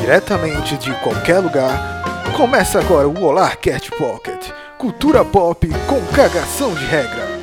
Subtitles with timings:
[0.00, 6.84] diretamente de qualquer lugar, começa agora o Olá Cat Pocket, cultura pop com cagação de
[6.84, 7.36] regra.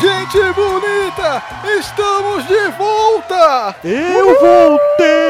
[0.00, 1.42] Gente bonita,
[1.78, 3.76] estamos de volta.
[3.84, 5.29] Eu voltei!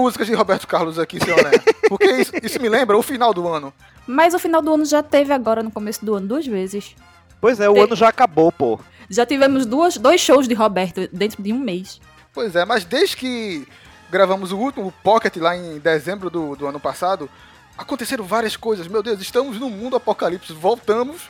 [0.00, 1.50] Músicas de Roberto Carlos aqui, Né?
[1.88, 3.72] Porque isso, isso me lembra o final do ano.
[4.06, 6.94] Mas o final do ano já teve agora no começo do ano duas vezes.
[7.40, 8.80] Pois é, o Tem- ano já acabou, pô.
[9.10, 12.00] Já tivemos duas, dois shows de Roberto dentro de um mês.
[12.32, 13.66] Pois é, mas desde que
[14.10, 17.28] gravamos o último Pocket lá em dezembro do, do ano passado,
[17.76, 18.86] aconteceram várias coisas.
[18.88, 20.52] Meu Deus, estamos no mundo apocalipse.
[20.52, 21.22] Voltamos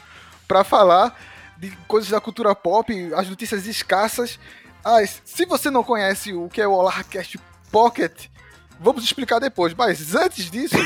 [0.47, 1.17] pra falar
[1.57, 4.39] de coisas da cultura pop, as notícias escassas.
[4.85, 7.39] Ah, se você não conhece o que é o Olarcast
[7.71, 8.27] Pocket,
[8.81, 9.75] vamos explicar depois.
[9.75, 10.77] Mas antes disso,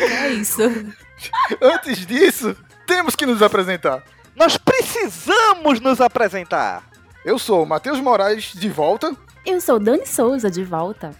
[0.00, 0.60] É isso.
[1.60, 2.56] antes disso,
[2.86, 4.02] temos que nos apresentar.
[4.34, 6.82] Nós precisamos nos apresentar.
[7.24, 9.14] Eu sou o Matheus Moraes, de volta.
[9.46, 11.14] Eu sou Dani Souza de volta.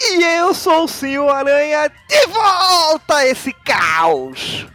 [0.00, 4.66] E eu sou o Senhor Aranha de volta a esse caos.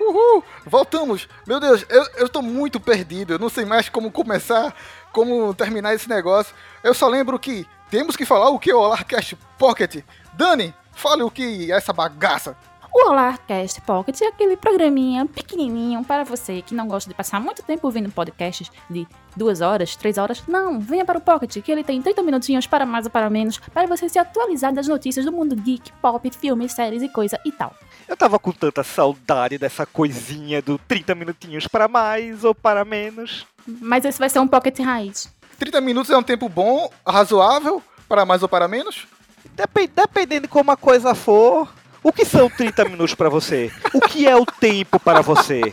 [0.00, 0.42] Uhul!
[0.66, 1.28] Voltamos!
[1.46, 3.34] Meu Deus, eu, eu tô muito perdido.
[3.34, 4.74] Eu não sei mais como começar,
[5.12, 6.54] como terminar esse negócio.
[6.82, 10.02] Eu só lembro que temos que falar o que é o Olarcast Pocket.
[10.32, 12.56] Dani, fale o que é essa bagaça.
[12.94, 17.62] O Olarcast Pocket é aquele programinha pequenininho para você que não gosta de passar muito
[17.62, 20.42] tempo ouvindo podcasts de duas horas, três horas.
[20.46, 23.56] Não, venha para o Pocket, que ele tem 30 minutinhos para mais ou para menos,
[23.58, 27.50] para você se atualizar das notícias do mundo geek, pop, filmes, séries e coisa e
[27.50, 27.74] tal.
[28.06, 33.46] Eu tava com tanta saudade dessa coisinha do 30 minutinhos para mais ou para menos.
[33.66, 35.28] Mas esse vai ser um Pocket Raiz.
[35.58, 39.06] 30 minutos é um tempo bom, razoável, para mais ou para menos?
[39.54, 41.72] Depen- dependendo de como a coisa for.
[42.02, 43.70] O que são 30 minutos para você?
[43.94, 45.72] O que é o tempo para você?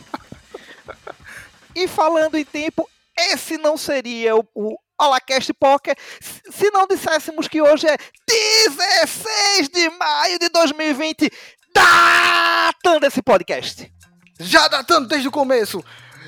[1.75, 7.47] E falando em tempo, esse não seria o, o Holacast Poker se se não disséssemos
[7.47, 11.31] que hoje é 16 de maio de 2020,
[11.73, 13.91] datando esse podcast.
[14.39, 15.83] Já datando desde o começo.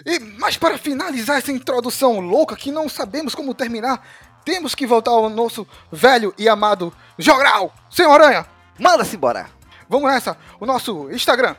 [0.05, 4.01] E, mas para finalizar essa introdução louca que não sabemos como terminar,
[4.43, 7.73] temos que voltar ao nosso velho e amado Jogral.
[7.89, 8.45] Senhor Aranha,
[8.79, 9.47] Manda-se embora.
[9.87, 10.35] vamos nessa.
[10.59, 11.55] O nosso Instagram,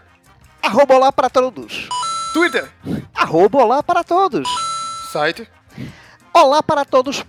[0.60, 1.88] Arroba olá para todos.
[2.32, 2.68] Twitter,
[3.14, 4.48] Arroba olá para todos.
[5.12, 5.48] site
[6.34, 7.26] Olá para todos.com.br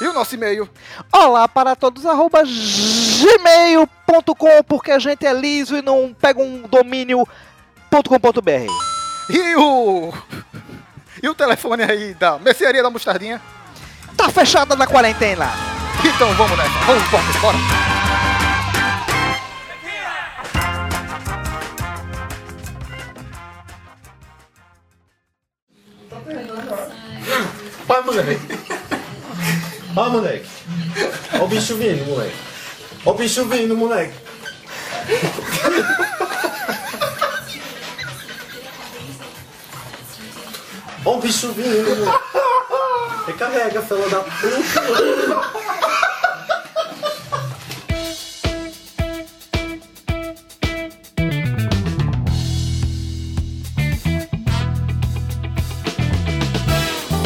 [0.00, 0.68] e o nosso e-mail.
[1.12, 2.42] Olá para todos, arroba
[3.22, 8.93] gmail.com, porque a gente é liso e não pega um domínio.com.br.
[9.28, 10.12] E o.
[11.22, 13.40] E o telefone aí da Mercearia da Mostardinha.
[14.16, 15.48] Tá fechada na quarentena.
[16.04, 16.78] Então vamos nessa.
[16.86, 17.58] Vamos, bora, bora.
[27.86, 28.40] Vai, moleque.
[29.96, 30.48] Ó, moleque.
[31.40, 32.36] Ó o bicho vindo, moleque.
[33.04, 34.14] Ó o bicho vindo, moleque.
[41.06, 42.06] Ó o bicho vindo.
[43.26, 44.80] Recarrega, fela da puta.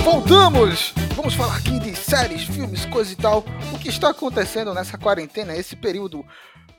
[0.03, 0.93] Voltamos!
[1.15, 3.45] Vamos falar aqui de séries, filmes, coisa e tal.
[3.73, 6.25] O que está acontecendo nessa quarentena, esse período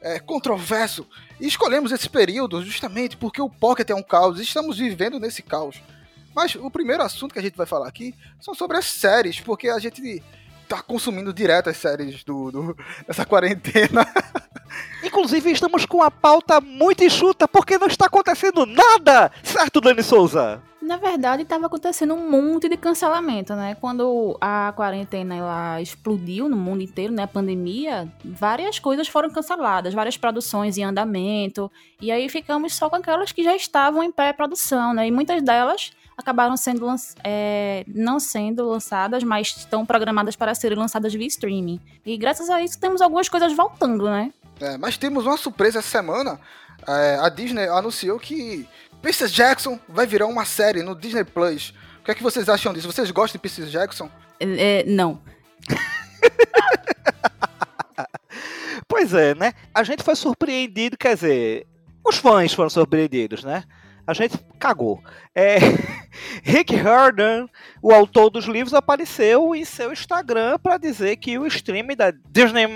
[0.02, 1.08] é, controverso.
[1.40, 5.42] E escolhemos esse período justamente porque o Pocket é um caos e estamos vivendo nesse
[5.42, 5.82] caos.
[6.40, 9.68] Mas o primeiro assunto que a gente vai falar aqui são sobre as séries, porque
[9.68, 10.24] a gente
[10.70, 14.08] tá consumindo direto as séries do, do- dessa quarentena.
[15.04, 20.64] Inclusive, estamos com a pauta muito enxuta porque não está acontecendo nada, certo, Dani Souza?
[20.82, 23.76] Na verdade, estava acontecendo um monte de cancelamento, né?
[23.76, 27.24] Quando a quarentena ela explodiu no mundo inteiro, né?
[27.24, 31.70] A pandemia, várias coisas foram canceladas, várias produções em andamento.
[32.02, 35.06] E aí ficamos só com aquelas que já estavam em pré-produção, né?
[35.06, 40.78] E muitas delas acabaram sendo lan- é, não sendo lançadas, mas estão programadas para serem
[40.78, 41.80] lançadas via streaming.
[42.06, 44.32] E graças a isso temos algumas coisas voltando, né?
[44.60, 46.40] É, mas temos uma surpresa essa semana.
[46.88, 48.68] É, a Disney anunciou que
[49.02, 51.74] Percy Jackson vai virar uma série no Disney Plus.
[52.02, 52.92] O que é que vocês acham disso?
[52.92, 54.10] Vocês gostam de Percy Jackson?
[54.40, 55.22] É, não.
[58.88, 59.54] Pois é, né?
[59.74, 61.68] A gente foi surpreendido, quer dizer,
[62.06, 63.64] os fãs foram surpreendidos, né?
[64.09, 65.03] A gente cagou.
[65.35, 65.58] É,
[66.41, 67.47] Rick Herndon,
[67.79, 72.67] o autor dos livros, apareceu em seu Instagram para dizer que o stream da Disney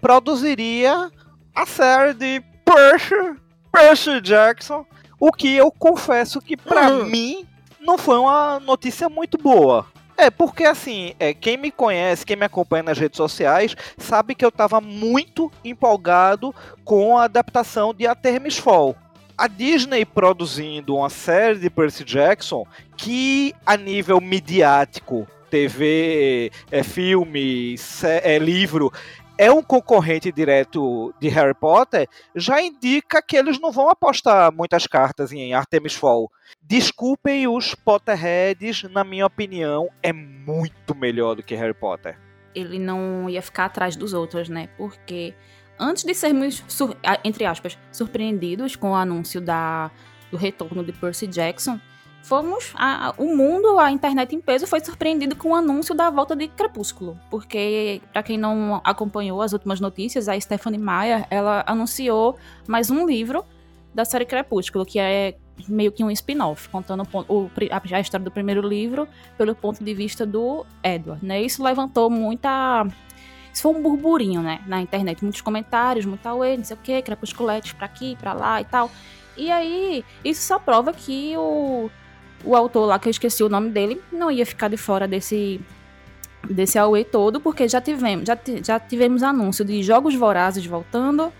[0.00, 1.10] produziria
[1.52, 3.40] a série de Percy,
[3.72, 4.86] Percy Jackson,
[5.18, 7.06] o que eu confesso que para Uhum.
[7.06, 7.46] mim
[7.80, 9.84] não foi uma notícia muito boa.
[10.16, 14.44] É, porque assim, é, quem me conhece, quem me acompanha nas redes sociais, sabe que
[14.44, 16.54] eu estava muito empolgado
[16.84, 18.94] com a adaptação de Artemis Fall.
[19.40, 27.74] A Disney produzindo uma série de Percy Jackson que, a nível midiático, TV, é, filme,
[28.22, 28.92] é, livro,
[29.38, 32.06] é um concorrente direto de Harry Potter,
[32.36, 36.30] já indica que eles não vão apostar muitas cartas em Artemis Fall.
[36.60, 42.18] Desculpem os Potterheads, na minha opinião, é muito melhor do que Harry Potter.
[42.54, 44.68] ele não ia ficar atrás dos outros, né?
[44.76, 45.34] Porque
[45.80, 46.62] antes de sermos,
[47.24, 49.90] entre aspas, surpreendidos com o anúncio da,
[50.30, 51.80] do retorno de Percy Jackson,
[52.22, 52.72] fomos.
[52.76, 56.48] a- o mundo, a internet em peso, foi surpreendido com o anúncio da volta de
[56.48, 57.18] Crepúsculo.
[57.30, 62.36] Porque, pra quem não acompanhou as últimas notícias, a Stephanie Meyer ela anunciou
[62.68, 63.44] mais um livro
[63.94, 65.34] da série Crepúsculo, que é
[65.68, 67.50] meio que um spin-off, contando o
[67.92, 69.06] a história do primeiro livro
[69.36, 71.42] pelo ponto de vista do Edward, né?
[71.42, 72.86] Isso levantou muita...
[73.52, 74.60] Isso foi um burburinho, né?
[74.66, 75.22] Na internet.
[75.22, 78.90] Muitos comentários, muita ué, não sei o quê, crepusculetes pra aqui, pra lá e tal.
[79.36, 81.90] E aí, isso só prova que o,
[82.44, 85.60] o autor lá, que eu esqueci o nome dele, não ia ficar de fora desse
[86.48, 91.30] desse Aue todo, porque já tivemos, já, já tivemos anúncio de Jogos Vorazes voltando,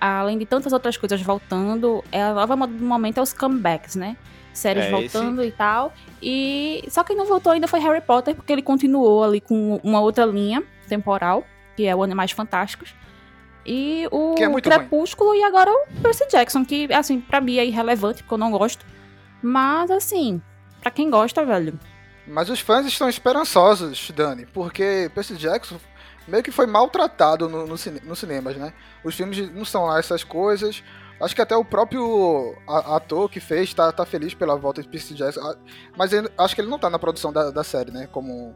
[0.00, 3.94] além de tantas outras coisas voltando, é a nova moda do momento é os comebacks,
[3.94, 4.16] né?
[4.52, 5.92] Séries É, voltando e tal.
[6.22, 10.00] E só quem não voltou ainda foi Harry Potter, porque ele continuou ali com uma
[10.00, 11.44] outra linha temporal,
[11.76, 12.94] que é o Animais Fantásticos.
[13.66, 18.22] E o é Crepúsculo e agora o Percy Jackson, que assim, pra mim é irrelevante,
[18.22, 18.84] porque eu não gosto.
[19.42, 20.40] Mas assim,
[20.80, 21.78] pra quem gosta, velho,
[22.26, 25.76] Mas os fãs estão esperançosos, Dani, porque Percy Jackson
[26.28, 28.72] meio que foi maltratado no, no, cine- nos cinemas, né?
[29.02, 30.82] Os filmes não são lá essas coisas.
[31.20, 35.14] Acho que até o próprio ator que fez tá, tá feliz pela volta de Percy
[35.14, 35.54] Jackson.
[35.96, 38.08] Mas ele- acho que ele não tá na produção da, da série, né?
[38.10, 38.54] Como,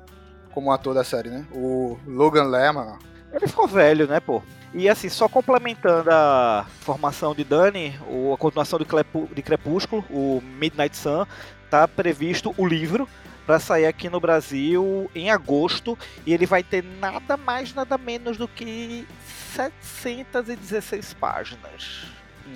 [0.58, 1.46] como ator da série, né?
[1.52, 2.98] O Logan Lerman.
[3.32, 4.42] Ele ficou velho, né, pô?
[4.74, 7.96] E assim, só complementando a formação de Dani,
[8.34, 11.24] a continuação de Crepúsculo, o Midnight Sun,
[11.70, 13.08] tá previsto o livro
[13.46, 15.96] para sair aqui no Brasil em agosto
[16.26, 19.06] e ele vai ter nada mais, nada menos do que
[19.54, 22.06] 716 páginas.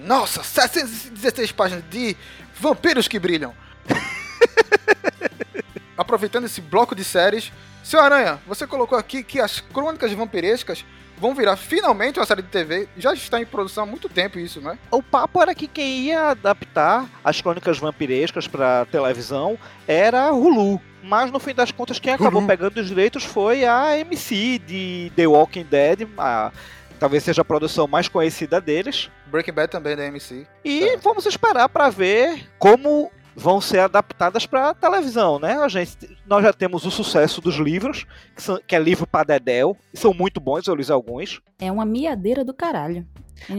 [0.05, 2.17] Nossa, 716 páginas de
[2.59, 3.55] vampiros que brilham.
[5.97, 7.53] Aproveitando esse bloco de séries,
[7.83, 10.85] seu Aranha, você colocou aqui que as crônicas vampirescas
[11.19, 12.89] vão virar finalmente uma série de TV.
[12.97, 14.77] Já está em produção há muito tempo isso, né?
[14.91, 19.57] O papo era que quem ia adaptar as crônicas vampirescas para televisão
[19.87, 20.81] era a Hulu.
[21.05, 22.49] Mas no fim das contas, quem acabou Hulu.
[22.49, 26.51] pegando os direitos foi a MC de The Walking Dead, a-
[26.99, 29.11] talvez seja a produção mais conhecida deles.
[29.27, 30.47] Breaking Bad também da MC.
[30.65, 30.99] E Tá.
[31.03, 35.55] vamos esperar para ver como vão ser adaptadas para televisão, né?
[35.59, 35.97] A gente,
[36.27, 38.05] nós já temos o sucesso dos livros,
[38.37, 41.41] que, são- que é livro para Dedel, e são muito bons, eu li alguns.
[41.61, 43.07] é uma miadeira do caralho.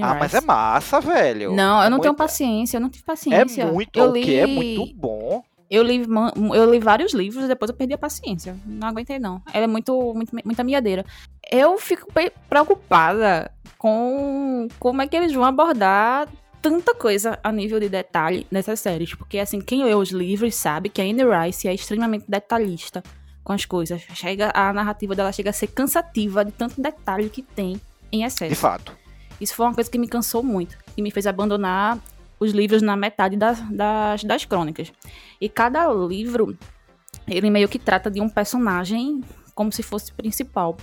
[0.02, 1.54] Ah, mas é massa, velho.
[1.54, 3.66] Não, eu É não tenho muito- paciência, eu não tive É paciência.
[3.66, 5.44] muito eu o li, é muito bom.
[5.70, 6.06] Eu li,
[6.54, 8.56] eu li vários livros e depois eu perdi a paciência.
[8.66, 9.42] Não aguentei, não.
[9.52, 11.04] Ela é muito, muito muita miadeira.
[11.52, 12.08] Eu fico
[12.48, 16.28] preocupada com como é que eles vão abordar
[16.64, 19.14] tanta coisa a nível de detalhe nessas séries.
[19.14, 23.04] Porque, assim, quem lê os livros sabe que a Anne Rice é extremamente detalhista
[23.44, 24.02] com as coisas.
[24.14, 27.80] Chega, a narrativa dela chega a ser cansativa de tanto detalhe que tem
[28.10, 28.50] em excesso.
[28.50, 28.98] De fato.
[29.42, 32.00] Isso foi uma coisa que me cansou muito e me fez abandonar
[32.40, 34.94] os livros na metade das, das, das crônicas.
[35.42, 36.58] E cada livro,
[37.28, 39.22] ele meio que trata de um personagem
[39.54, 40.78] como se fosse principal.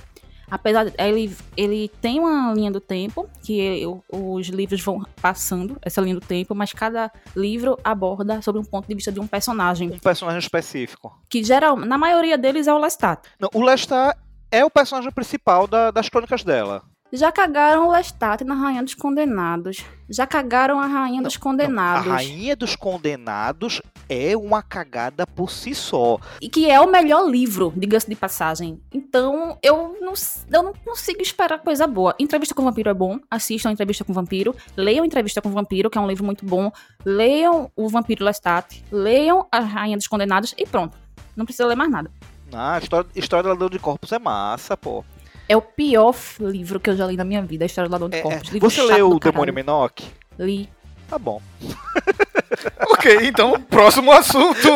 [0.51, 5.79] Apesar de ele, ele tem uma linha do tempo, que eu- os livros vão passando
[5.83, 9.27] essa linha do tempo, mas cada livro aborda sobre um ponto de vista de um
[9.27, 9.91] personagem.
[9.91, 11.17] Um personagem específico.
[11.29, 13.29] Que geral, na maioria deles é o Lestat.
[13.39, 14.19] Não, o Lestat
[14.51, 16.83] é o personagem principal da- das crônicas dela.
[17.13, 19.85] Já cagaram o Lestat na Rainha dos Condenados.
[20.09, 22.07] Já cagaram a Rainha dos Condenados.
[22.07, 26.19] A Rainha dos Condenados é uma cagada por si só.
[26.41, 28.81] E que é o melhor livro, diga-se de passagem.
[28.93, 30.13] Então, eu não,
[30.53, 32.15] eu não consigo esperar coisa boa.
[32.17, 33.19] Entrevista com o Vampiro é bom.
[33.29, 34.55] Assistam Entrevista com o Vampiro.
[34.77, 36.71] Leiam Entrevista com o Vampiro, que é um livro muito bom.
[37.05, 38.85] Leiam O Vampiro Lestat.
[38.93, 40.97] Leiam A Rainha dos Condenados e pronto.
[41.35, 42.09] Não precisa ler mais nada.
[42.53, 45.05] Ah, a história, história do Ladrão de Corpos é massa, pô.
[45.51, 48.09] É o pior livro que eu já li na minha vida, a história do Ladrão
[48.09, 48.51] de É, Corpos.
[48.51, 48.53] é.
[48.53, 49.53] Livro Você leu o Demônio.
[49.53, 50.01] Minoc?
[50.39, 50.69] Li.
[51.09, 51.43] Tá bom.
[52.89, 54.69] ok, então, próximo assunto.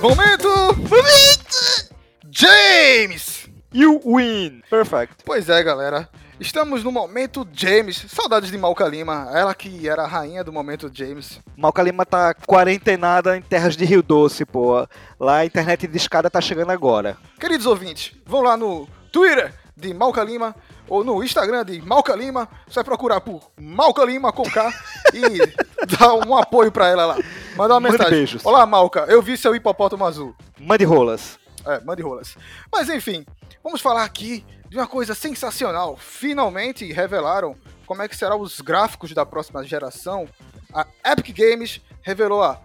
[0.00, 0.48] Momento!
[0.76, 1.88] Momento!
[2.30, 3.37] James!
[3.72, 4.62] You win!
[4.70, 5.16] Perfect.
[5.24, 6.08] Pois é, galera.
[6.40, 8.06] Estamos no momento James.
[8.08, 9.28] Saudades de Malca Lima.
[9.34, 11.40] Ela que era a rainha do momento James.
[11.56, 14.86] Malca Lima tá quarentenada em terras de Rio Doce, pô.
[15.20, 17.18] Lá a internet de escada tá chegando agora.
[17.38, 20.54] Queridos ouvintes, vão lá no Twitter de Malca Lima
[20.88, 22.48] ou no Instagram de Malca Lima.
[22.66, 24.72] Você vai procurar por Malca Lima com K
[25.12, 27.16] e dar um apoio pra ela lá.
[27.56, 28.18] Manda uma Mande mensagem.
[28.18, 28.46] beijos.
[28.46, 29.04] Olá, Malca.
[29.08, 30.34] Eu vi seu hipopótamo azul.
[30.58, 31.37] Mande rolas.
[31.66, 32.36] É, mande rolas.
[32.72, 33.24] Mas enfim,
[33.62, 35.96] vamos falar aqui de uma coisa sensacional.
[35.96, 40.28] Finalmente revelaram como é que serão os gráficos da próxima geração.
[40.72, 42.60] A Epic Games revelou a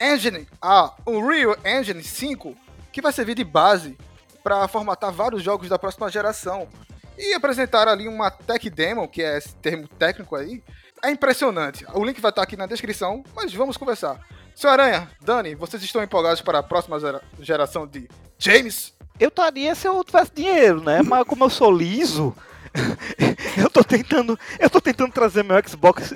[0.00, 2.56] Engine, a Unreal Engine 5,
[2.92, 3.96] que vai servir de base
[4.42, 6.68] para formatar vários jogos da próxima geração.
[7.16, 10.62] E apresentaram ali uma tech demo, que é esse termo técnico aí.
[11.02, 11.84] É impressionante.
[11.94, 14.20] O link vai estar aqui na descrição, mas vamos conversar.
[14.54, 18.92] Seu Aranha, Dani, vocês estão empolgados para a próxima gera- geração de James?
[19.18, 21.02] Eu estaria se eu tivesse dinheiro, né?
[21.02, 22.34] Mas como eu sou liso,
[23.56, 26.14] eu tô tentando, eu tô tentando trazer meu Xbox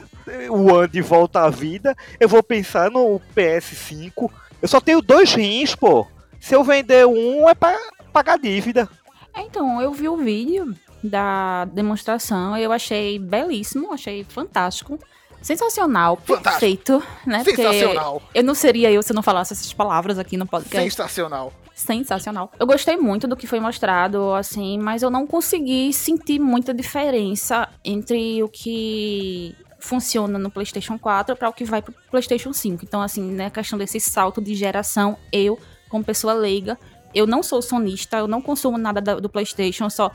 [0.51, 1.95] One de volta à vida.
[2.21, 4.31] Eu vou pensar no PS5.
[4.63, 6.07] Eu só tenho dois rins, pô.
[6.41, 7.77] Se eu vender um é pra
[8.13, 8.89] pagar dívida.
[9.35, 14.99] É, Então, eu vi o vídeo da demonstração, eu achei belíssimo, achei fantástico.
[15.47, 16.43] Sensacional, Fantástico.
[16.51, 17.45] perfeito, né?
[17.45, 18.21] Porque Sensacional.
[18.35, 20.91] eu não seria eu se eu não falasse essas palavras aqui no podcast.
[20.91, 21.53] Sensacional.
[21.73, 22.51] Sensacional.
[22.59, 27.69] Eu gostei muito do que foi mostrado, assim, mas eu não consegui sentir muita diferença
[27.85, 32.83] entre o que funciona no PlayStation 4 para o que vai pro PlayStation 5.
[32.85, 35.57] Então, assim, né, questão desse salto de geração, eu,
[35.89, 36.77] como pessoa leiga,
[37.15, 40.11] eu não sou sonista, eu não consumo nada da- do PlayStation, só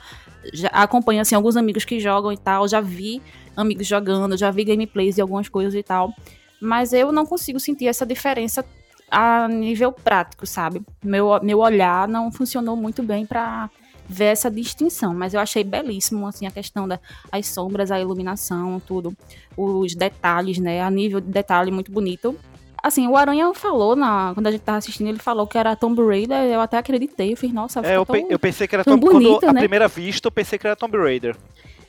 [0.74, 3.22] acompanho assim alguns amigos que jogam e tal, já vi
[3.55, 6.13] amigos jogando, já vi gameplays de algumas coisas e tal,
[6.60, 8.63] mas eu não consigo sentir essa diferença
[9.10, 10.81] a nível prático, sabe?
[11.03, 13.70] Meu, meu olhar não funcionou muito bem pra
[14.08, 17.00] ver essa distinção, mas eu achei belíssimo assim a questão das
[17.31, 19.15] as sombras, a iluminação, tudo,
[19.55, 20.81] os detalhes, né?
[20.81, 22.36] A nível de detalhe muito bonito.
[22.84, 26.01] Assim, o Aranha falou na quando a gente tava assistindo, ele falou que era Tomb
[26.03, 28.75] Raider, eu até acreditei, eu fiz, nossa, É, eu, ficou pe- tão- eu pensei que
[28.75, 29.60] era tão Tomb quando bonita, à né?
[29.60, 31.38] primeira vista eu pensei que era Tomb Raider.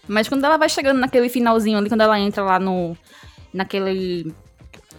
[0.09, 2.97] Mas quando ela vai chegando naquele finalzinho ali, quando ela entra lá no.
[3.53, 4.35] naquele.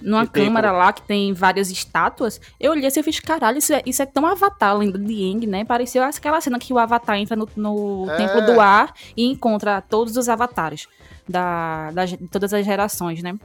[0.01, 3.73] numa Que câmara lá que tem várias estátuas, eu olhei assim e fiz, caralho, isso
[3.73, 5.65] é, isso é tão Avatar lenda de Yang, né?
[5.65, 8.17] Pareceu aquela cena que o Avatar entra no, no É.
[8.17, 10.87] Templo do Ar e encontra todos os avatares
[11.27, 13.35] da, das- de todas as gerações, né?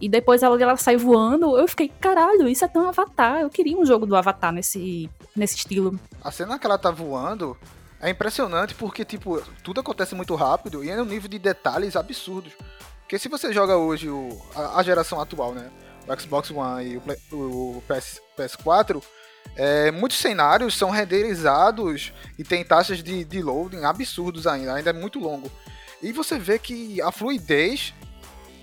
[0.00, 3.40] E depois ela, ela sai voando, eu fiquei, caralho, isso é tão Avatar.
[3.40, 5.98] Eu queria um jogo do Avatar nesse, nesse estilo.
[6.22, 7.56] A cena que ela tá voando
[8.00, 12.52] é impressionante porque, tipo, tudo acontece muito rápido e é um nível de detalhes absurdos.
[13.00, 15.70] Porque se você joga hoje o, a, a geração atual, né?
[16.06, 16.96] O Xbox One e
[17.34, 19.02] o, o PS, PS4,
[19.56, 24.92] é, muitos cenários são renderizados e tem taxas de, de loading absurdos ainda, ainda é
[24.92, 25.50] muito longo.
[26.02, 27.92] E você vê que a fluidez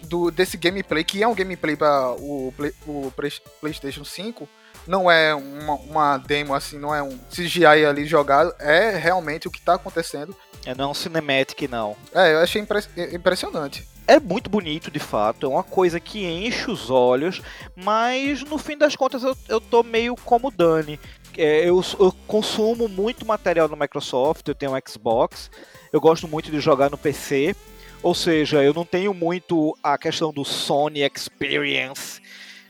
[0.04, 2.54] do, desse gameplay, que é um gameplay para o,
[2.88, 4.48] o Play- PlayStation 5,
[4.88, 9.52] não é uma, uma demo assim, não é um CGI ali jogado, é realmente o
[9.52, 10.36] que tá acontecendo.
[10.66, 11.96] É não um cinematic, não.
[12.14, 13.88] É, eu achei impre- impressionante.
[14.08, 17.42] É muito bonito, de fato, é uma coisa que enche os olhos,
[17.76, 21.00] mas no fim das contas eu, eu tô meio como Dani.
[21.38, 25.50] É, eu, eu consumo muito material da Microsoft, eu tenho um Xbox,
[25.92, 27.56] eu gosto muito de jogar no PC,
[28.02, 32.22] ou seja, eu não tenho muito a questão do Sony Experience,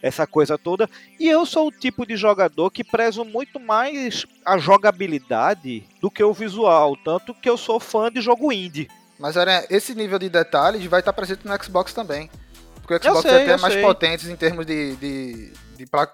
[0.06, 0.88] essa coisa toda,
[1.20, 6.24] e eu sou o tipo de jogador que prezo muito mais a jogabilidade do que
[6.24, 8.88] o visual, tanto que eu sou fã de jogo indie.
[9.18, 12.30] Mas era esse nível de detalhes vai estar presente no Xbox também.
[12.76, 13.82] Porque o Eu Xbox sei, é até mais sei.
[13.82, 16.14] potentes em termos de, de, de placa,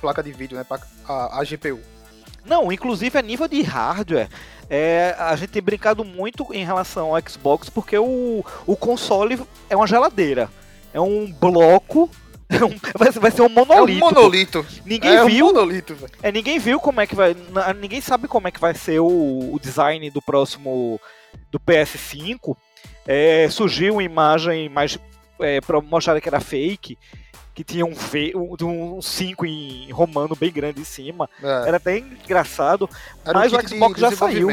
[0.00, 0.64] placa, de vídeo, né?
[1.08, 1.80] A, a GPU.
[2.44, 4.28] Não, inclusive a nível de hardware,
[4.70, 9.74] é, a gente tem brincado muito em relação ao Xbox porque o, o console é
[9.74, 10.48] uma geladeira.
[10.92, 12.08] É um bloco.
[12.64, 14.00] um- vai, ser- vai ser um É um monolito.
[14.00, 14.66] monolito.
[14.84, 15.46] Ninguém é viu.
[15.46, 15.96] um monolito.
[16.22, 17.34] É, ninguém viu como é que vai.
[17.80, 19.06] Ninguém sabe como é que vai ser o,
[19.54, 21.00] o design do próximo.
[21.50, 22.56] do PS5.
[23.06, 24.98] É, surgiu uma imagem mais.
[25.40, 26.98] É, pra mostrar que era fake.
[27.54, 31.30] Que tinha um, fe, um, um 5 em romano bem grande em cima.
[31.40, 32.90] É, Era até engraçado.
[33.24, 34.48] era um mas o kit de Xbox já saiu.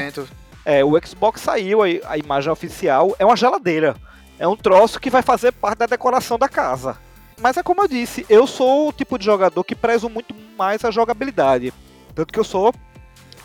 [0.64, 3.96] É, o Xbox saiu, a, a imagem oficial é uma geladeira.
[4.38, 6.96] É um troço que vai fazer parte da decoração da casa.
[7.42, 10.86] Mas é como eu disse, eu sou o tipo de jogador que prezo muito mais
[10.86, 11.74] a jogabilidade.
[12.14, 12.74] Tanto que eu sou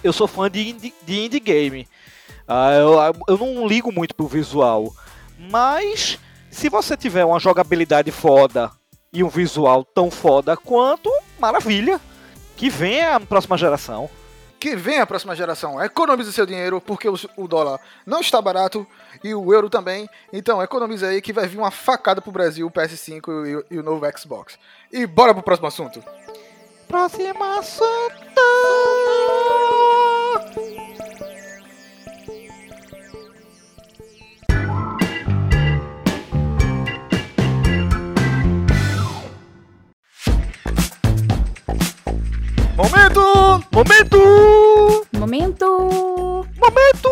[0.04, 1.88] eu sou fã de indie, de indie game.
[2.46, 4.94] Uh, eu, eu não ligo muito pro visual.
[5.50, 6.18] Mas
[6.50, 8.70] se você tiver uma jogabilidade foda
[9.12, 12.00] e um visual tão foda quanto, maravilha.
[12.56, 14.08] Que venha a próxima geração.
[14.58, 15.82] Que venha a próxima geração.
[15.82, 18.86] Economize seu dinheiro, porque o dólar não está barato
[19.22, 20.08] e o euro também.
[20.32, 23.82] Então economize aí que vai vir uma facada pro Brasil, o PS5 e, e o
[23.82, 24.58] novo Xbox.
[24.92, 26.02] E bora pro próximo assunto.
[26.88, 28.40] Próximo assunto!
[42.76, 43.20] Momento!
[43.72, 45.06] Momento!
[45.14, 46.46] Momento!
[46.58, 47.10] Momento!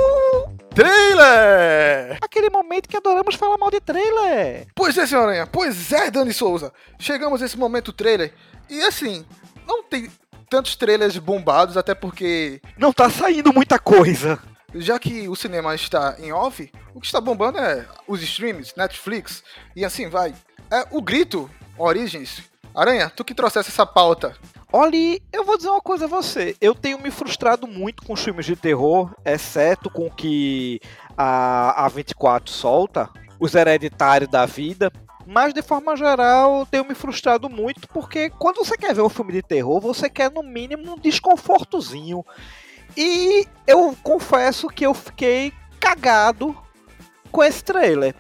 [0.75, 2.19] Trailer!
[2.21, 4.67] Aquele momento que adoramos falar mal de trailer.
[4.75, 5.47] Pois é, senhorinha.
[5.47, 6.71] Pois é, Dani Souza.
[6.99, 8.35] Chegamos a esse momento trailer.
[8.69, 9.25] E assim,
[9.67, 10.11] não tem
[10.51, 12.61] tantos trailers bombados, até porque.
[12.77, 14.39] Não tá saindo muita coisa.
[14.75, 19.43] Já que o cinema está em off, o que está bombando é os streams, Netflix
[19.75, 20.35] e assim vai.
[20.71, 22.43] É o grito, Origins.
[22.75, 24.37] Aranha, tu que trouxesse essa pauta.
[24.77, 26.57] Olha, eu vou dizer uma coisa a você.
[26.61, 30.81] Eu tenho me frustrado muito com os filmes de terror, exceto com o que
[31.17, 34.91] a, a 24 solta, os hereditários da vida.
[35.25, 39.09] Mas de forma geral, eu tenho me frustrado muito porque quando você quer ver um
[39.09, 42.25] filme de terror, você quer no mínimo um desconfortozinho.
[42.97, 46.53] E eu confesso que eu fiquei cagado
[47.31, 48.13] com esse trailer.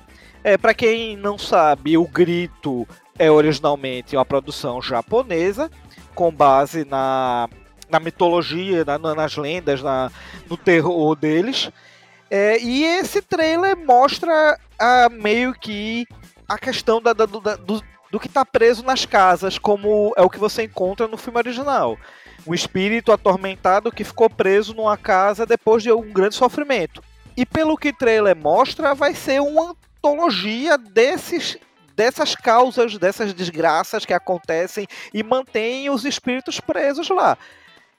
[0.45, 2.87] É, para quem não sabe, o Grito
[3.19, 5.69] é originalmente uma produção japonesa
[6.15, 7.49] com base na,
[7.91, 10.11] na mitologia, na, nas lendas, na,
[10.49, 11.71] no terror deles.
[12.31, 16.07] É, e esse trailer mostra a, meio que
[16.49, 20.31] a questão da, da, do, do, do que está preso nas casas, como é o
[20.31, 21.99] que você encontra no filme original.
[22.47, 27.03] Um espírito atormentado que ficou preso numa casa depois de um grande sofrimento.
[27.37, 31.57] E pelo que o trailer mostra, vai ser uma antologia desses
[31.95, 37.39] dessas causas, dessas desgraças que acontecem e mantém os espíritos presos lá.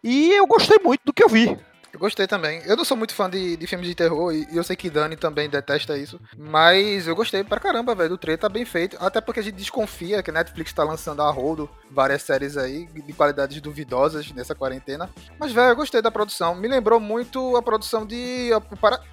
[0.04, 1.58] E eu gostei muito do que eu vi.
[1.96, 2.62] Eu gostei também.
[2.66, 5.16] Eu não sou muito fã de, de filmes de terror e, eu sei que Dani
[5.16, 6.20] também detesta isso.
[6.38, 8.16] Mas eu gostei pra caramba, velho.
[8.16, 8.98] O trailer tá bem feito.
[9.00, 12.86] Até porque a gente desconfia que a Netflix tá lançando a rodo várias séries aí
[12.86, 15.10] de qualidades duvidosas nessa quarentena.
[15.40, 16.54] Mas, velho, eu gostei da produção.
[16.54, 18.50] Me lembrou muito a produção de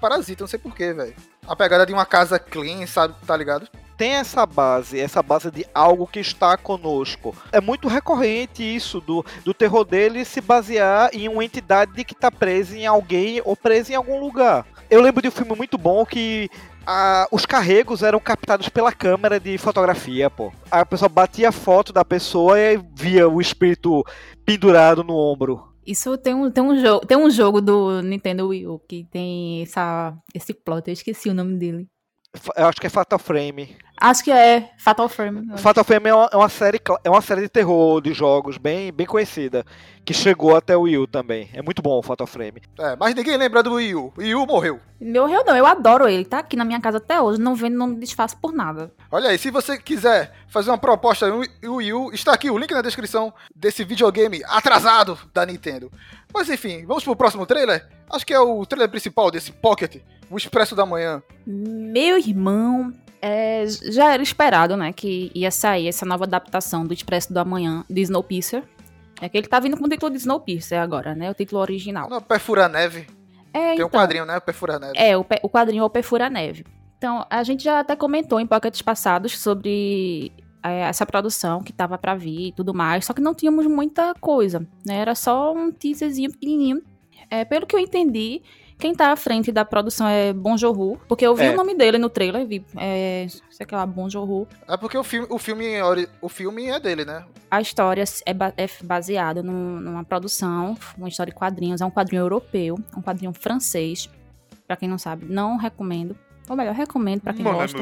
[0.01, 1.15] Parasita, não sei porquê, velho.
[1.47, 3.15] A pegada de uma casa clean, sabe?
[3.25, 3.65] Tá ligado?
[3.97, 7.35] Tem essa base, essa base de algo que está conosco.
[7.51, 12.31] É muito recorrente isso do, do terror dele se basear em uma entidade que está
[12.31, 14.65] presa em alguém ou presa em algum lugar.
[14.89, 16.49] Eu lembro de um filme muito bom que
[16.85, 20.51] ah, os carregos eram captados pela câmera de fotografia, pô.
[20.69, 24.03] A pessoa batia a foto da pessoa e via o espírito
[24.45, 25.73] pendurado no ombro.
[25.85, 29.63] Isso tem um, tem um, jogo, tem um jogo do Nintendo Wii U que tem
[29.63, 31.87] essa, esse plot, eu esqueci o nome dele.
[32.55, 33.77] Eu acho que é Fatal Frame.
[33.95, 35.55] Acho que é Fatal Frame.
[35.57, 38.91] Fatal Frame é uma, é uma, série, é uma série de terror de jogos bem,
[38.91, 39.63] bem conhecida.
[40.03, 41.49] Que chegou até o Wii U também.
[41.53, 42.61] É muito bom o Fatal Frame.
[42.79, 44.11] É, mas ninguém lembra do Wii U.
[44.17, 44.79] Wii U morreu.
[44.99, 46.25] Morreu não, eu adoro ele.
[46.25, 47.39] Tá aqui na minha casa até hoje.
[47.39, 48.91] Não vendo, não me desfaço por nada.
[49.11, 52.71] Olha aí, se você quiser fazer uma proposta no Wii U, está aqui o link
[52.73, 55.91] na descrição desse videogame atrasado da Nintendo.
[56.33, 57.87] Mas enfim, vamos pro próximo trailer?
[58.09, 60.01] Acho que é o trailer principal desse Pocket,
[60.33, 61.21] o Expresso da Manhã.
[61.45, 62.91] Meu irmão,
[63.21, 67.85] é, já era esperado, né, que ia sair essa nova adaptação do Expresso da Manhã
[67.87, 68.63] de Snowpiercer.
[69.21, 72.09] É que ele tá vindo com o título de Snowpiercer agora, né, o título original.
[72.09, 73.05] Não, Perfura Neve.
[73.53, 74.93] É, Tem então, um quadrinho, né, Perfura Neve.
[74.97, 76.65] É, o, o quadrinho é o Perfura Neve.
[76.97, 80.31] Então, a gente já até comentou em pockets passados sobre
[80.63, 84.15] é, essa produção que tava para vir e tudo mais, só que não tínhamos muita
[84.15, 84.95] coisa, né?
[84.95, 86.81] Era só um teaserzinho pequenininho.
[87.29, 88.41] É, pelo que eu entendi,
[88.77, 91.51] quem tá à frente da produção é Bon Joon-ho, porque eu vi é.
[91.51, 94.47] o nome dele no trailer, vi, é, sei lá, Bon Joon-ho.
[94.67, 95.65] É porque o filme, o, filme,
[96.21, 97.25] o filme é dele, né?
[97.49, 102.21] A história é, é baseada num, numa produção, uma história de quadrinhos, é um quadrinho
[102.21, 104.09] europeu, um quadrinho francês,
[104.67, 106.15] para quem não sabe, não recomendo,
[106.49, 107.57] ou melhor, recomendo para quem Mano.
[107.57, 107.77] gosta.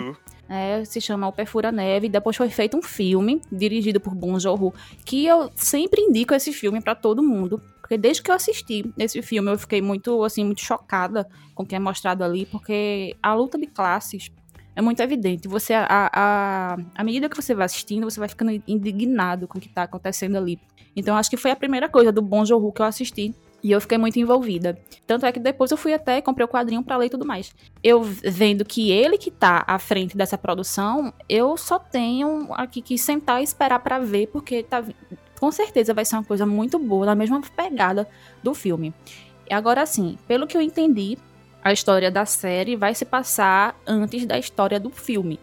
[0.47, 2.10] É, se chama O Perfura Neve.
[2.10, 4.73] Depois foi feito um filme dirigido por Bong Joon-ho,
[5.06, 9.21] que eu sempre indico esse filme para todo mundo, porque desde que eu assisti esse
[9.21, 13.34] filme eu fiquei muito assim muito chocada com o que é mostrado ali, porque a
[13.34, 14.32] luta de classes
[14.73, 15.45] é muito evidente.
[15.49, 19.62] Você a, a, a medida que você vai assistindo, você vai ficando indignado com o
[19.62, 20.58] que está acontecendo ali.
[20.95, 23.82] Então acho que foi a primeira coisa do Bong Joon-ho que eu assisti E eu
[23.82, 24.77] fiquei muito envolvida.
[25.06, 27.54] Tanto é que depois eu fui até, comprei o quadrinho pra ler e tudo mais.
[27.84, 32.97] Eu vendo que ele que tá à frente dessa produção, eu só tenho aqui que
[32.97, 34.82] sentar e esperar pra ver, porque tá,
[35.41, 38.08] com certeza vai ser uma coisa muito boa, na mesma pegada
[38.43, 38.93] do filme.
[39.49, 41.17] E agora sim, pelo que eu entendi,
[41.63, 45.39] a história da série vai se passar antes da história do filme.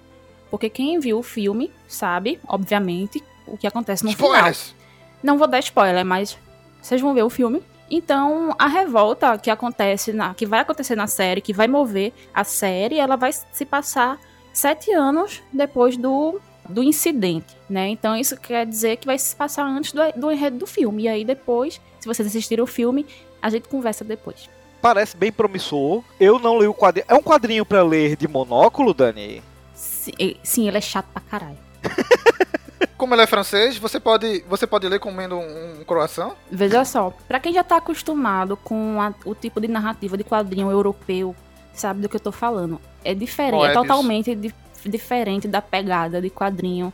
[0.53, 4.69] Porque quem viu o filme sabe, obviamente, o que acontece no Spoilers!
[4.69, 4.79] final.
[5.21, 6.39] Não vou dar spoiler, mas
[6.81, 7.61] vocês vão ver o filme.
[7.91, 12.45] Então, a revolta que acontece na, que vai acontecer na série, que vai mover a
[12.45, 14.17] série, ela vai se passar
[14.53, 17.89] sete anos depois do, do incidente, né?
[17.89, 21.05] Então, isso quer dizer que vai se passar antes do, do enredo do filme.
[21.05, 23.07] E aí, depois, se vocês assistirem o filme,
[23.41, 24.49] a gente conversa depois.
[24.81, 26.03] Parece bem promissor.
[26.21, 27.07] Eu não li o quadrinho.
[27.09, 29.43] É um quadrinho pra ler de monóculo, Dani?
[29.75, 31.59] Sim, sim, ele é chato pra caralho.
[32.97, 36.33] Como ele é francês, você pode, você pode ler comendo um, um croissant?
[36.51, 40.69] Veja só, pra quem já tá acostumado com a- o tipo de narrativa de quadrinho
[40.71, 41.35] europeu,
[41.73, 42.81] sabe do que eu tô falando.
[43.05, 44.55] É diferente, Qual é, é totalmente di-
[44.89, 46.93] diferente da pegada de quadrinho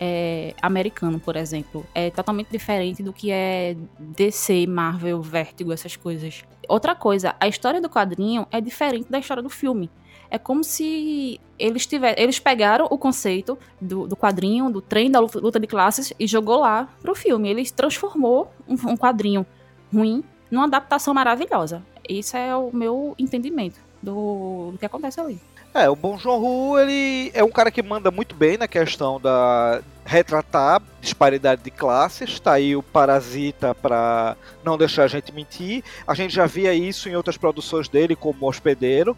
[0.00, 1.84] é, americano, por exemplo.
[1.94, 6.44] É totalmente diferente do que é DC, Marvel, Vertigo, essas coisas.
[6.68, 9.90] Outra coisa, a história do quadrinho é diferente da história do filme.
[10.30, 15.20] É como se eles tiver, eles pegaram o conceito do, do quadrinho, do trem da
[15.20, 17.48] luta, de classes e jogou lá pro filme.
[17.48, 19.46] Ele transformou um, um quadrinho
[19.92, 21.82] ruim numa adaptação maravilhosa.
[22.06, 25.40] Isso é o meu entendimento do, do que acontece ali.
[25.74, 29.80] É, o Bong Joon-ho, ele é um cara que manda muito bem na questão da
[30.04, 32.40] retratar disparidade de classes.
[32.40, 35.84] Tá aí o Parasita para não deixar a gente mentir.
[36.06, 39.16] A gente já via isso em outras produções dele, como O Hospedeiro.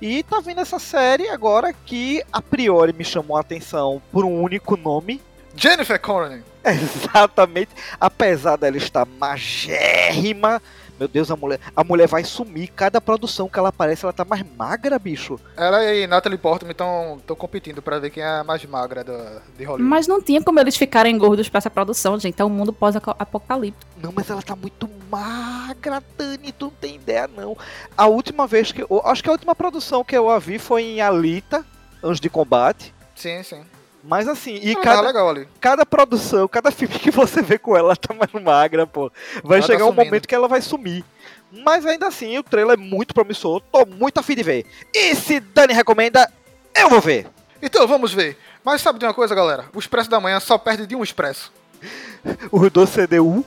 [0.00, 4.40] E tá vindo essa série agora que a priori me chamou a atenção por um
[4.40, 5.20] único nome.
[5.54, 6.42] Jennifer Connelly.
[6.64, 7.70] Exatamente.
[8.00, 10.62] Apesar dela estar magérrima.
[11.00, 12.68] Meu Deus, a mulher, a mulher vai sumir.
[12.76, 15.40] Cada produção que ela aparece, ela tá mais magra, bicho.
[15.56, 19.64] Ela e Natalie Portman estão competindo pra ver quem é a mais magra da, de
[19.64, 19.82] Hollywood.
[19.82, 22.38] Mas não tinha como eles ficarem gordos pra essa produção, gente.
[22.38, 23.90] É um mundo pós-apocalíptico.
[23.96, 27.56] Não, mas ela tá muito magra, Dani, tu não tem ideia, não.
[27.96, 28.82] A última vez que.
[28.82, 31.64] eu- Acho que a última produção que eu a vi foi em Alita,
[32.04, 32.94] Anjos de Combate.
[33.16, 33.62] Sim, sim.
[34.02, 37.96] Mas assim, e tá cada, cada produção, cada filme que você vê com ela, ela
[37.96, 39.12] tá mais magra, pô.
[39.44, 40.04] Vai Ela tá chegar um sumindo.
[40.04, 41.04] momento que ela vai sumir.
[41.52, 44.66] Mas ainda assim, o trailer é muito promissor, tô muito afim de ver.
[44.94, 46.30] E se Dani recomenda,
[46.74, 47.26] eu vou ver.
[47.60, 48.38] Então, vamos ver.
[48.64, 49.66] Mas sabe de uma coisa, galera?
[49.74, 51.52] O Expresso da Manhã só perde de um Expresso.
[52.52, 53.44] O do CDU.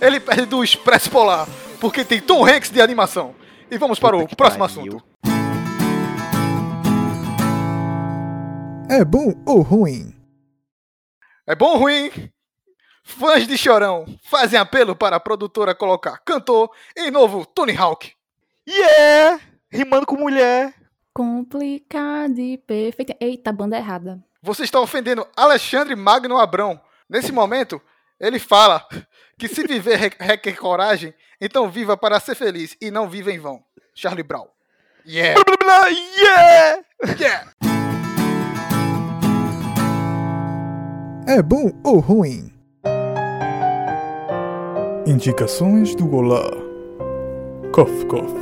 [0.00, 1.46] Ele perde do Expresso Polar,
[1.80, 3.34] porque tem Tom Hanks de animação.
[3.70, 5.02] E vamos para Puta o próximo pariu.
[5.22, 5.31] assunto.
[8.92, 10.14] É bom ou ruim?
[11.46, 12.10] É bom ou ruim?
[13.02, 18.12] Fãs de Chorão fazem apelo para a produtora colocar cantor em novo Tony Hawk.
[18.68, 19.40] Yeah!
[19.70, 20.74] Rimando com mulher.
[21.14, 23.14] Complicado e perfeito.
[23.18, 24.22] Eita, banda errada.
[24.42, 26.78] Você está ofendendo Alexandre Magno Abrão.
[27.08, 27.80] Nesse momento,
[28.20, 28.86] ele fala
[29.38, 33.38] que se viver re- requer coragem, então viva para ser feliz e não viva em
[33.38, 33.64] vão.
[33.94, 34.48] Charlie Brown.
[35.06, 35.40] Yeah!
[36.16, 36.84] Yeah!
[37.18, 37.71] Yeah!
[41.24, 42.52] É bom ou ruim?
[45.06, 46.50] Indicações do Olá.
[47.72, 48.32] Cof, cof.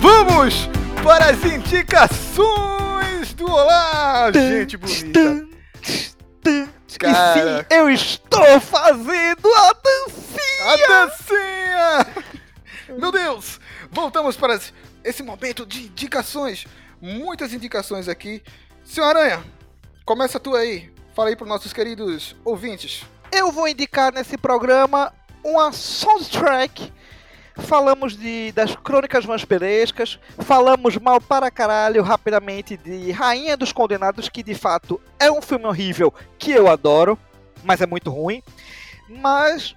[0.00, 0.68] Vamos
[1.04, 5.46] para as indicações do Olá, gente bonita.
[6.98, 7.60] Cara.
[7.60, 10.64] Enfim, eu estou fazendo a dancinha!
[10.64, 12.35] A dancinha!
[12.88, 13.60] Meu Deus!
[13.90, 14.60] Voltamos para
[15.02, 16.66] esse momento de indicações.
[17.00, 18.42] Muitas indicações aqui.
[18.84, 19.44] Senhor Aranha,
[20.04, 20.92] começa tu aí.
[21.14, 23.04] Fala aí para nossos queridos ouvintes.
[23.32, 26.92] Eu vou indicar nesse programa uma soundtrack.
[27.56, 34.42] Falamos de, das crônicas vampirescas, falamos mal para caralho rapidamente de Rainha dos Condenados, que
[34.42, 37.18] de fato é um filme horrível que eu adoro,
[37.64, 38.42] mas é muito ruim.
[39.08, 39.74] Mas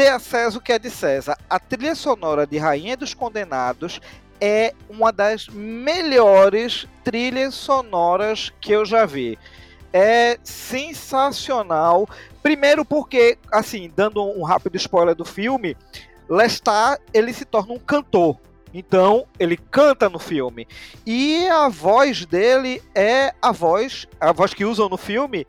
[0.00, 1.36] dê a César o que é de César.
[1.48, 4.00] A trilha sonora de Rainha dos Condenados
[4.40, 9.38] é uma das melhores trilhas sonoras que eu já vi.
[9.92, 12.08] É sensacional.
[12.42, 15.76] Primeiro porque, assim, dando um rápido spoiler do filme,
[16.26, 18.38] Lestat, ele se torna um cantor.
[18.72, 20.66] Então, ele canta no filme.
[21.04, 25.46] E a voz dele é a voz, a voz que usam no filme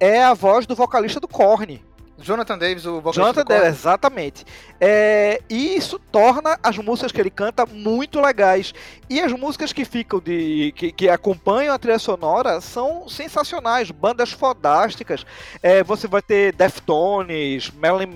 [0.00, 1.84] é a voz do vocalista do Korn.
[2.20, 3.44] Jonathan Davis, o vocalista Jonathan.
[3.44, 4.44] Davis, exatamente.
[4.80, 8.72] É, e isso torna as músicas que ele canta muito legais.
[9.08, 10.72] E as músicas que ficam de.
[10.76, 15.24] que, que acompanham a trilha sonora são sensacionais, bandas fodásticas.
[15.62, 18.06] É, você vai ter Deftones, Marilyn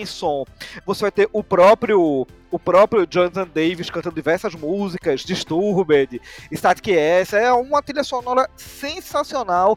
[0.00, 0.44] Manson,
[0.86, 2.26] você vai ter o próprio.
[2.50, 6.22] O próprio Jonathan Davis cantando diversas músicas, Disturbed,
[6.52, 9.76] Static S, é uma trilha sonora sensacional.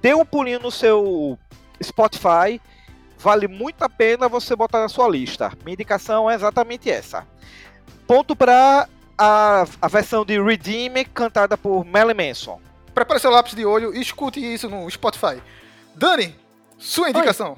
[0.00, 1.36] Dê um pulinho no seu
[1.82, 2.60] Spotify,
[3.22, 5.52] vale muito a pena você botar na sua lista.
[5.64, 7.26] Minha indicação é exatamente essa.
[8.06, 12.60] Ponto para a, a versão de Redeem cantada por Marilyn Manson.
[12.92, 15.40] Prepare seu lápis de olho e escute isso no Spotify.
[15.94, 16.34] Dani,
[16.76, 17.56] sua indicação.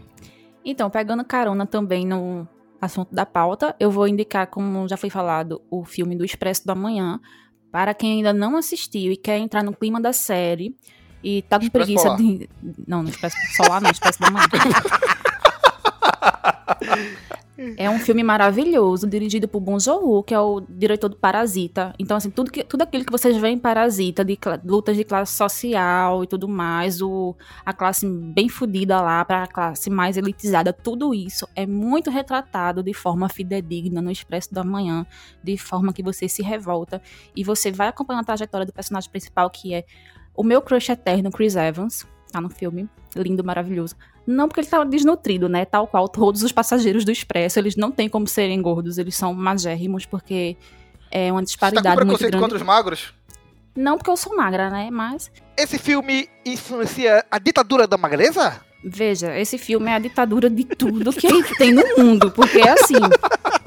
[0.64, 2.46] Então, pegando carona também no
[2.80, 6.74] assunto da pauta, eu vou indicar, como já foi falado, o filme do Expresso da
[6.74, 7.18] Manhã.
[7.72, 10.76] Para quem ainda não assistiu e quer entrar no clima da série
[11.22, 12.18] e tá com Expresso preguiça Polar.
[12.18, 12.48] de.
[12.86, 14.46] Não, no Expresso Solar, não, Expresso da Manhã.
[17.76, 21.94] É um filme maravilhoso, dirigido por Bong Joon-ho, que é o diretor do Parasita.
[21.98, 25.36] Então, assim, tudo, que, tudo aquilo que vocês veem em Parasita, de lutas de classe
[25.36, 30.72] social e tudo mais, o, a classe bem fodida lá para a classe mais elitizada,
[30.72, 35.06] tudo isso é muito retratado de forma fidedigna no Expresso da Manhã,
[35.42, 37.00] de forma que você se revolta
[37.36, 39.84] e você vai acompanhando a trajetória do personagem principal, que é
[40.34, 43.94] o meu crush eterno, Chris Evans, tá no filme, lindo, maravilhoso.
[44.26, 45.64] Não porque ele tá desnutrido, né?
[45.64, 49.32] Tal qual todos os passageiros do Expresso, eles não têm como serem gordos, eles são
[49.34, 50.56] magérrimos, porque
[51.10, 52.38] é uma Você tá com disparidade muito grande.
[52.38, 53.14] contra os magros?
[53.76, 54.88] Não porque eu sou magra, né?
[54.90, 58.60] Mas, Esse filme influencia a ditadura da magreza?
[58.86, 62.94] veja, esse filme é a ditadura de tudo que tem no mundo, porque é assim.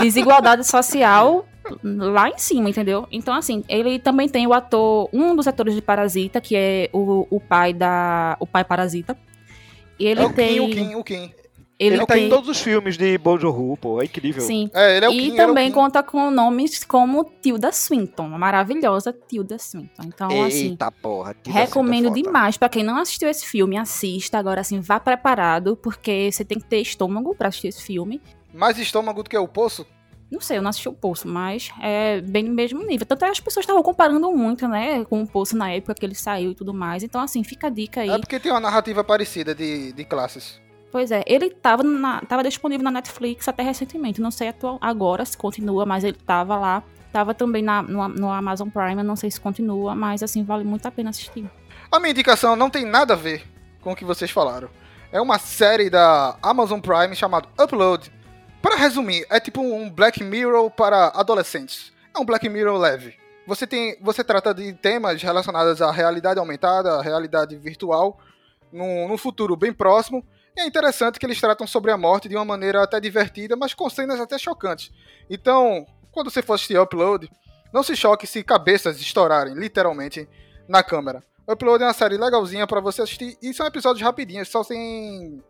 [0.00, 1.46] Desigualdade social
[1.82, 3.06] lá em cima, entendeu?
[3.10, 7.26] Então, assim, ele também tem o ator, um dos atores de Parasita, que é o,
[7.30, 8.36] o pai da.
[8.40, 9.16] O pai Parasita.
[9.98, 10.54] E ele é o tem.
[10.54, 11.34] Kim, o Kim, o Kim.
[11.78, 12.26] Ele, Ele, tá tem.
[12.26, 14.40] em todos os filmes de Joon-ho, pô, é incrível.
[14.40, 14.70] Sim.
[14.72, 15.74] É, ele é o e Kim, é o também Kim.
[15.74, 20.04] conta com nomes como Tilda Swinton, a maravilhosa Tilda Swinton.
[20.06, 21.34] Então, assim, Eita porra.
[21.34, 24.38] Tilda recomendo Swinton é demais pra quem não assistiu esse filme, assista.
[24.38, 28.22] Agora, assim, vá preparado, porque você tem que ter estômago pra assistir esse filme.
[28.56, 29.86] Mais estômago do que o poço?
[30.30, 33.06] Não sei, eu não assisti o Poço, mas é bem no mesmo nível.
[33.06, 36.04] Tanto é que as pessoas estavam comparando muito, né, com o Poço na época que
[36.04, 37.04] ele saiu e tudo mais.
[37.04, 38.10] Então, assim, fica a dica aí.
[38.10, 40.60] É porque tem uma narrativa parecida de, de classes.
[40.90, 44.20] Pois é, ele tava, na- tava disponível na Netflix até recentemente.
[44.20, 46.82] Não sei atual, agora se continua, mas ele tava lá.
[47.12, 50.86] Tava também na, no, no Amazon Prime, não sei se continua, mas assim, vale muito
[50.86, 51.48] a pena assistir.
[51.90, 53.44] A minha indicação não tem nada a ver
[53.80, 54.68] com o que vocês falaram.
[55.12, 58.10] É uma série da Amazon Prime chamada Upload.
[58.66, 61.92] Para resumir, é tipo um Black Mirror para adolescentes.
[62.12, 63.14] É um Black Mirror leve.
[63.46, 68.18] Você tem, você trata de temas relacionados à realidade aumentada, à realidade virtual,
[68.72, 70.26] num, num futuro bem próximo.
[70.56, 73.72] E é interessante que eles tratam sobre a morte de uma maneira até divertida, mas
[73.72, 74.90] com cenas até chocantes.
[75.30, 77.30] Então, quando você for assistir Upload,
[77.72, 80.28] não se choque se cabeças estourarem, literalmente,
[80.66, 81.22] na câmera.
[81.46, 83.38] Upload é uma série legalzinha pra você assistir.
[83.40, 85.40] E são episódios rapidinhos, só tem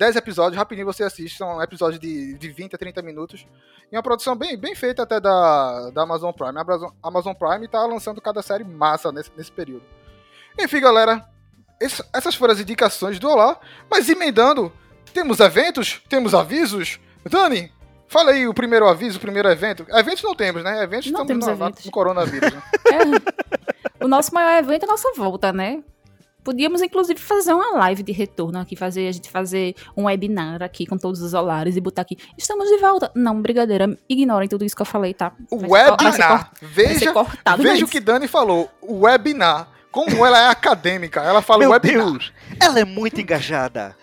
[0.00, 1.36] 10 episódios, rapidinho você assiste.
[1.36, 3.46] São episódios de, de 20 a 30 minutos.
[3.92, 6.56] E uma produção bem, bem feita até da, da Amazon Prime.
[6.58, 9.82] A Amazon- Amazon Prime tá lançando cada série massa nesse, nesse período.
[10.58, 11.28] Enfim, galera,
[11.78, 13.60] esse- essas foram as indicações do Olá.
[13.90, 14.72] Mas emendando,
[15.12, 16.98] temos eventos, temos avisos.
[17.28, 17.70] Dani,
[18.08, 19.84] fala aí o primeiro aviso, o primeiro evento.
[19.90, 20.82] Eventos não temos, né?
[20.82, 21.84] Eventos Não estamos temos na- eventos.
[21.84, 22.50] no coronavírus.
[22.52, 22.62] Né?
[24.00, 25.82] É, o nosso maior evento é a nossa volta, né?
[26.42, 30.86] Podíamos, inclusive, fazer uma live de retorno aqui, fazer a gente fazer um webinar aqui
[30.86, 32.16] com todos os olares e botar aqui.
[32.36, 33.10] Estamos de volta.
[33.14, 35.32] Não, brigadeira, ignorem tudo isso que eu falei, tá?
[35.50, 36.50] O webinar.
[36.62, 37.12] Veja,
[37.58, 38.70] veja o que Dani falou.
[38.80, 39.68] O webinar.
[39.90, 41.20] Como ela é acadêmica.
[41.20, 42.06] Ela fala Meu webinar.
[42.06, 43.96] Deus, ela é muito engajada.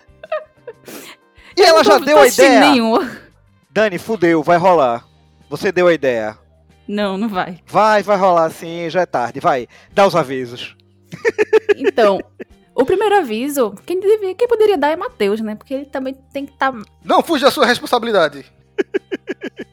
[1.56, 2.60] E Eu ela já deu a ideia.
[2.60, 3.08] nenhum.
[3.70, 5.04] Dani, fudeu, vai rolar.
[5.50, 6.38] Você deu a ideia.
[6.86, 7.58] Não, não vai.
[7.66, 9.40] Vai, vai rolar sim, já é tarde.
[9.40, 10.76] Vai, dá os avisos.
[11.78, 12.20] Então,
[12.74, 15.54] o primeiro aviso, quem, devia, quem poderia dar é Matheus, né?
[15.54, 16.72] Porque ele também tem que estar.
[17.04, 18.44] Não fuja da sua responsabilidade.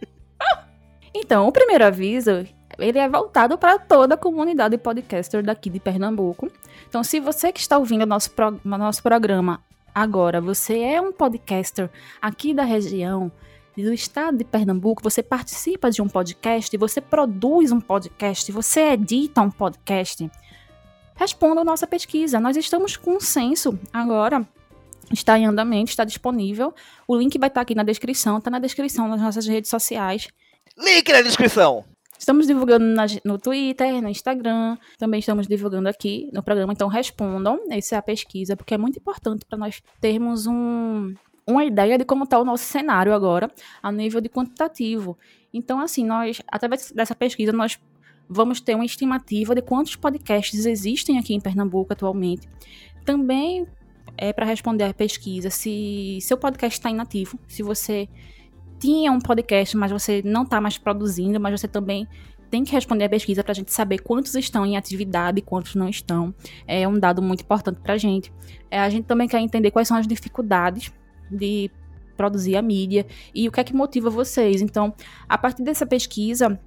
[1.18, 2.46] Então, o primeiro aviso,
[2.78, 6.52] ele é voltado para toda a comunidade podcaster daqui de Pernambuco.
[6.88, 9.62] Então, se você que está ouvindo o nosso, pro- nosso programa
[9.94, 11.90] agora, você é um podcaster
[12.22, 13.32] aqui da região,
[13.78, 19.42] do estado de Pernambuco, você participa de um podcast, você produz um podcast, você edita
[19.42, 20.30] um podcast,
[21.16, 22.40] responda a nossa pesquisa.
[22.40, 24.48] Nós estamos com um censo agora.
[25.12, 26.74] Está em andamento, está disponível.
[27.08, 30.28] O link vai estar aqui na descrição, está na descrição das nossas redes sociais.
[30.78, 31.86] Link na descrição.
[32.18, 32.86] Estamos divulgando
[33.24, 37.60] no Twitter, no Instagram, também estamos divulgando aqui no programa, então respondam.
[37.70, 41.14] Essa é a pesquisa, porque é muito importante para nós termos um,
[41.46, 43.52] uma ideia de como está o nosso cenário agora,
[43.84, 45.18] a nível de quantitativo.
[45.54, 47.78] Então, assim, nós, através dessa pesquisa, nós
[48.30, 52.48] vamos ter uma estimativa de quantos podcasts existem aqui em Pernambuco atualmente.
[53.04, 53.68] Também
[54.18, 58.08] é para responder à pesquisa se seu podcast está inativo, se você
[58.80, 62.08] tinha um podcast, mas você não está mais produzindo, mas você também
[62.50, 65.76] tem que responder a pesquisa para a gente saber quantos estão em atividade e quantos
[65.76, 66.34] não estão.
[66.68, 68.32] É um dado muito importante para a gente.
[68.70, 70.94] É, a gente também quer entender quais são as dificuldades
[71.30, 71.70] de
[72.16, 74.62] produzir a mídia e o que é que motiva vocês.
[74.62, 74.94] Então,
[75.28, 76.60] a partir dessa pesquisa,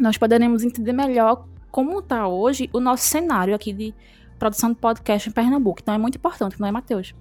[0.00, 3.94] nós poderemos entender melhor como está hoje o nosso cenário aqui de
[4.38, 5.80] produção de podcast em Pernambuco.
[5.82, 7.14] Então, é muito importante, não é, Matheus?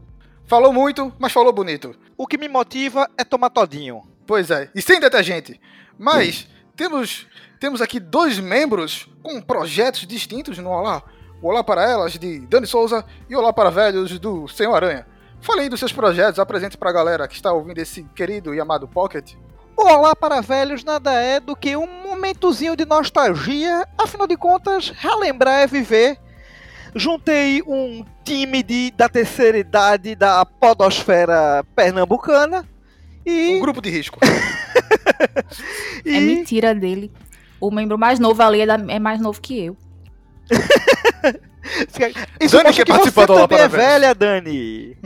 [0.45, 1.93] Falou muito, mas falou bonito.
[2.17, 4.01] O que me motiva é tomar todinho.
[4.25, 5.59] Pois é, e sem detergente.
[5.97, 7.27] Mas temos,
[7.59, 11.03] temos aqui dois membros com projetos distintos no Olá.
[11.41, 15.05] O Olá para Elas, de Dani Souza, e Olá para Velhos, do Senhor Aranha.
[15.41, 18.87] Fale aí dos seus projetos, apresente pra galera que está ouvindo esse querido e amado
[18.87, 19.35] Pocket.
[19.81, 25.61] Olá para Velhos nada é do que um momentozinho de nostalgia, afinal de contas, relembrar
[25.61, 26.17] é viver.
[26.95, 32.67] Juntei um time de, da terceira idade da podosfera pernambucana
[33.25, 34.19] e, Um grupo de risco.
[36.05, 37.11] e É mentira dele.
[37.61, 39.77] O membro mais novo ali é, da- é mais novo que eu.
[42.39, 44.97] isso Dani que participar você do Olá também é velha, Dani.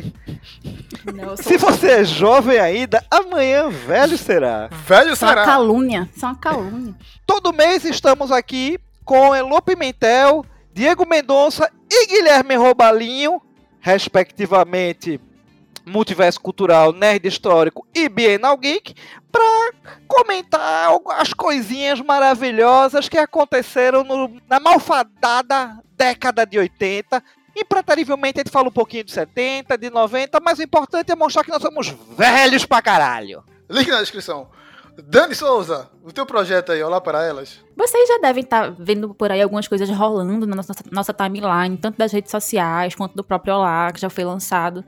[1.13, 4.69] Não, Se você é jovem ainda, amanhã velho será.
[4.71, 5.45] Velho sou uma será.
[5.45, 6.09] calúnia.
[6.17, 6.95] Sou uma calúnia.
[7.25, 13.41] Todo mês estamos aqui com Elô Pimentel, Diego Mendonça e Guilherme Robalinho,
[13.81, 15.19] respectivamente
[15.85, 18.93] Multiverso Cultural, Nerd Histórico e Bienal Geek,
[19.31, 19.71] para
[20.07, 27.21] comentar as coisinhas maravilhosas que aconteceram no- na malfadada década de 80.
[27.55, 31.43] Impreterivelmente a gente fala um pouquinho de 70, de 90, mas o importante é mostrar
[31.43, 33.43] que nós somos velhos pra caralho.
[33.69, 34.49] Link na descrição.
[35.05, 37.59] Dani Souza, o teu projeto aí, Olá para Elas.
[37.75, 41.97] Vocês já devem estar vendo por aí algumas coisas rolando na nossa, nossa timeline, tanto
[41.97, 44.83] das redes sociais quanto do próprio Olá, que já foi lançado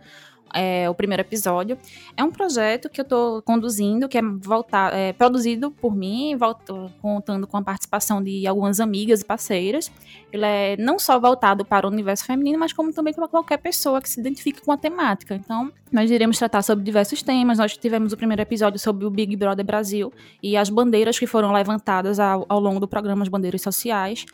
[0.56, 1.78] é, o primeiro episódio.
[2.16, 6.92] É um projeto que eu estou conduzindo, que é, voltar, é produzido por mim, volta-
[7.02, 9.92] contando com a participação de algumas amigas e parceiras.
[10.32, 14.02] Ele é não só voltado para o universo feminino, mas como também para qualquer pessoa
[14.02, 15.36] que se identifique com a temática.
[15.36, 17.58] Então, nós iremos tratar sobre diversos temas.
[17.58, 21.52] Nós tivemos o primeiro episódio sobre o Big Brother Brasil e as bandeiras que foram
[21.52, 24.26] levantadas ao, ao longo do programa, as bandeiras sociais,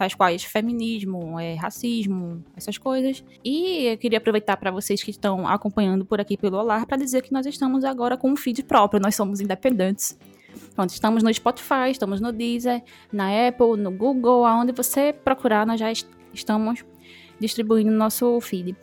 [0.00, 3.22] tais quais feminismo, é, racismo, essas coisas.
[3.44, 7.20] E eu queria aproveitar para vocês que estão acompanhando por aqui pelo Olar para dizer
[7.22, 10.18] que nós estamos agora com um feed próprio, nós somos independentes.
[10.74, 12.82] Pronto, estamos no Spotify, estamos no Deezer,
[13.12, 16.82] na Apple, no Google, aonde você procurar, nós já est- estamos
[17.38, 18.74] distribuindo nosso feed.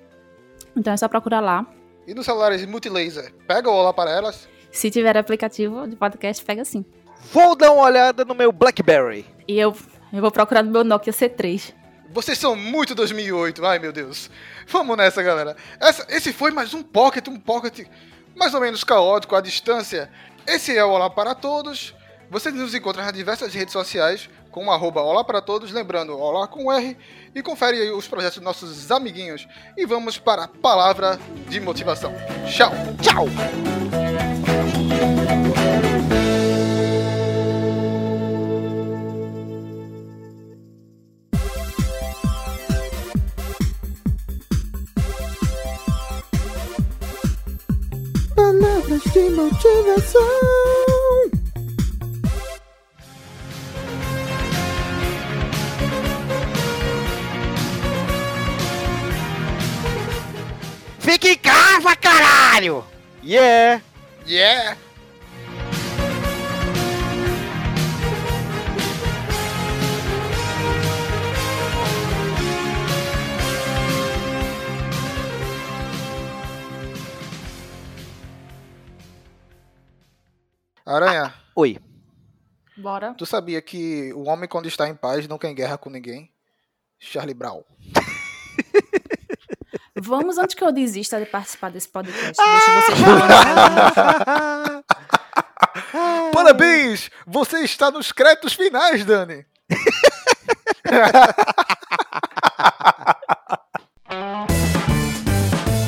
[0.75, 1.65] Então é só procurar lá.
[2.05, 4.47] E nos celulares multilaser, pega o Olá para Elas.
[4.71, 6.85] Se tiver aplicativo de podcast, pega sim.
[7.33, 9.25] Vou dar uma olhada no meu Blackberry.
[9.47, 9.75] E eu,
[10.11, 11.73] eu vou procurar no meu Nokia C3.
[12.09, 14.29] Vocês são muito 2008, ai meu Deus.
[14.67, 15.55] Vamos nessa, galera.
[15.79, 17.85] Essa- esse foi mais um Pocket, um Pocket
[18.35, 20.09] mais ou menos caótico à distância.
[20.45, 21.93] Esse é o Olá para Todos.
[22.29, 26.47] Vocês nos encontram nas diversas redes sociais com o arroba Olá para Todos, lembrando Olá
[26.47, 26.97] com R,
[27.35, 29.47] e confere aí os projetos dos nossos amiguinhos.
[29.75, 32.13] E vamos para a palavra de motivação.
[32.47, 32.71] Tchau!
[33.01, 33.25] Tchau!
[48.37, 50.21] Palavras de motivação.
[60.99, 62.85] Fique em casa, caralho!
[63.23, 63.81] Yeah!
[64.27, 64.77] Yeah!
[80.87, 81.77] Aranha, Oi.
[82.77, 83.13] Bora.
[83.17, 86.31] tu sabia que o homem quando está em paz não quer guerra com ninguém?
[86.97, 87.61] Charlie Brown.
[90.01, 92.37] Vamos antes que eu desista de participar desse podcast.
[92.37, 94.85] Deixa vocês falando.
[96.31, 97.11] Parabéns!
[97.25, 99.45] Você está nos créditos finais, Dani!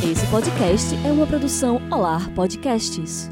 [0.04, 3.30] Esse podcast é uma produção Olar Podcasts.